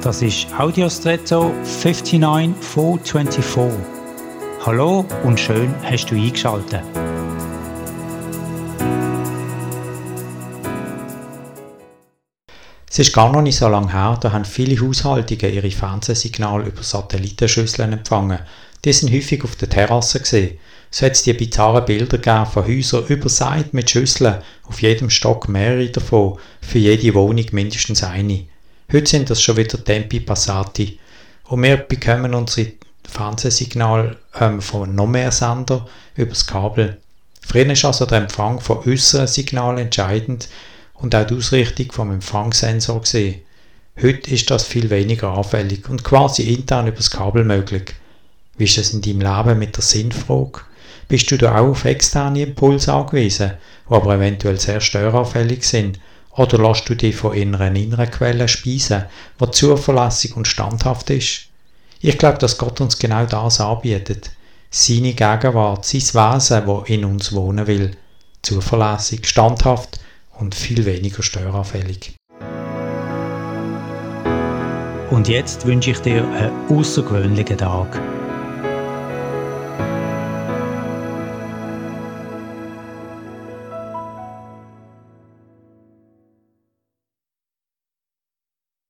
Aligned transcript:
Das 0.00 0.22
ist 0.22 0.46
Audiostretto 0.56 1.52
59424. 1.64 3.80
Hallo 4.64 5.04
und 5.24 5.40
schön 5.40 5.74
hast 5.82 6.06
du 6.06 6.14
eingeschaltet. 6.14 6.84
Es 12.88 13.00
ist 13.00 13.12
gar 13.12 13.32
noch 13.32 13.42
nicht 13.42 13.56
so 13.56 13.66
lange 13.66 13.92
her, 13.92 14.16
da 14.20 14.30
haben 14.30 14.44
viele 14.44 14.80
Haushaltungen 14.80 15.52
ihre 15.52 15.72
Fernsehsignale 15.72 16.66
über 16.66 16.84
Satellitenschüsseln 16.84 17.92
empfangen. 17.92 18.38
Die 18.84 18.92
sind 18.92 19.12
häufig 19.12 19.42
auf 19.42 19.56
der 19.56 19.68
Terrasse 19.68 20.20
gesehen. 20.20 20.58
So 20.92 21.06
hat 21.06 21.12
es 21.12 21.24
die 21.24 21.32
bizarren 21.32 21.84
Bilder 21.84 22.18
gegeben 22.18 22.46
von 22.46 22.68
Häusern 22.68 23.04
überseit 23.08 23.74
mit 23.74 23.90
Schüsseln, 23.90 24.42
auf 24.62 24.80
jedem 24.80 25.10
Stock 25.10 25.48
mehrere 25.48 25.90
davon, 25.90 26.38
für 26.60 26.78
jede 26.78 27.14
Wohnung 27.14 27.46
mindestens 27.50 28.04
eine. 28.04 28.44
Heute 28.90 29.10
sind 29.10 29.28
das 29.28 29.42
schon 29.42 29.58
wieder 29.58 29.84
Tempi 29.84 30.18
Passati. 30.20 30.98
Und 31.44 31.62
wir 31.62 31.76
bekommen 31.76 32.32
unsere 32.32 32.72
Fernsehsignale 33.06 34.16
ähm, 34.40 34.62
von 34.62 34.94
noch 34.94 35.06
mehr 35.06 35.30
Sender 35.30 35.86
übers 36.16 36.46
Kabel. 36.46 36.96
Früher 37.46 37.70
ist 37.70 37.84
also 37.84 38.06
der 38.06 38.22
Empfang 38.22 38.60
von 38.60 38.78
äußeren 38.78 39.26
Signalen 39.26 39.76
entscheidend 39.76 40.48
und 40.94 41.14
auch 41.14 41.26
die 41.26 41.34
Ausrichtung 41.34 41.92
vom 41.92 42.12
Empfangssensor 42.12 43.02
gesehen. 43.02 43.42
Heute 44.00 44.30
ist 44.30 44.50
das 44.50 44.64
viel 44.64 44.88
weniger 44.88 45.36
anfällig 45.36 45.86
und 45.90 46.02
quasi 46.02 46.44
intern 46.54 46.86
übers 46.86 47.10
Kabel 47.10 47.44
möglich. 47.44 47.94
Wie 48.56 48.64
ist 48.64 48.78
es 48.78 48.94
in 48.94 49.02
deinem 49.02 49.20
Leben 49.20 49.58
mit 49.58 49.76
der 49.76 49.84
Sinnfrage? 49.84 50.62
Bist 51.08 51.30
du 51.30 51.36
da 51.36 51.58
auch 51.58 51.68
auf 51.68 51.84
externe 51.84 52.40
Impulse 52.40 52.94
angewiesen, 52.94 53.52
die 53.86 53.94
aber 53.94 54.14
eventuell 54.14 54.58
sehr 54.58 54.80
störanfällig 54.80 55.62
sind 55.64 56.00
oder 56.38 56.58
lässt 56.58 56.88
du 56.88 56.94
dich 56.94 57.16
von 57.16 57.34
inneren 57.34 57.74
inneren 57.74 58.10
Quellen 58.10 58.46
speisen, 58.46 59.04
die 59.40 59.50
zuverlässig 59.50 60.36
und 60.36 60.46
standhaft 60.46 61.10
ist? 61.10 61.46
Ich 62.00 62.16
glaube, 62.16 62.38
dass 62.38 62.58
Gott 62.58 62.80
uns 62.80 62.98
genau 62.98 63.26
das 63.26 63.60
anbietet. 63.60 64.30
Seine 64.70 65.14
Gegenwart, 65.14 65.84
sein 65.84 66.00
Wesen, 66.00 66.66
das 66.66 66.88
in 66.88 67.04
uns 67.04 67.32
wohnen 67.32 67.66
will. 67.66 67.96
Zuverlässig, 68.42 69.26
standhaft 69.26 69.98
und 70.38 70.54
viel 70.54 70.84
weniger 70.84 71.24
störanfällig. 71.24 72.14
Und 75.10 75.26
jetzt 75.26 75.66
wünsche 75.66 75.90
ich 75.90 75.98
dir 75.98 76.22
einen 76.22 76.52
außergewöhnlichen 76.70 77.58
Tag. 77.58 78.00